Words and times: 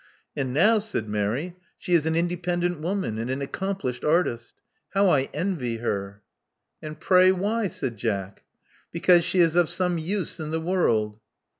And 0.35 0.51
now," 0.51 0.79
said 0.79 1.07
Mary, 1.07 1.55
she 1.77 1.93
is 1.93 2.07
an 2.07 2.15
independent 2.15 2.79
woman, 2.81 3.19
and 3.19 3.29
an 3.29 3.39
accomplished 3.39 4.03
artist. 4.03 4.55
How 4.95 5.09
I 5.09 5.29
envy 5.31 5.77
her!'' 5.77 6.23
And 6.81 6.99
pray 6.99 7.31
why?" 7.31 7.67
said 7.67 7.97
Jack. 7.97 8.41
Because 8.91 9.23
she 9.23 9.41
is 9.41 9.55
of 9.55 9.69
some 9.69 9.99
use 9.99 10.39
in 10.39 10.49
the 10.49 10.59
world." 10.59 11.19